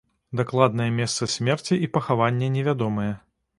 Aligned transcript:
Дакладнае 0.39 0.87
месца 0.99 1.29
смерці 1.35 1.79
і 1.87 1.91
пахавання 1.99 2.51
невядомыя. 2.57 3.15